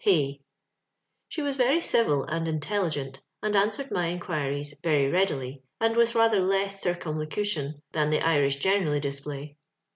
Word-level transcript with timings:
»She 0.03 0.39
was 1.43 1.57
very 1.57 1.77
eivil 1.77 2.25
and 2.27 2.47
intelligent, 2.47 3.21
and 3.43 3.55
an 3.55 3.69
swered 3.69 3.91
my 3.91 4.11
inqoiries 4.17 4.73
very 4.81 5.07
readily, 5.09 5.61
and 5.79 5.95
with 5.95 6.15
rather 6.15 6.39
less 6.39 6.83
oircnmlocution 6.83 7.81
than 7.91 8.09
the 8.09 8.25
Irish 8.25 8.55
generally 8.55 8.99
display. 8.99 9.57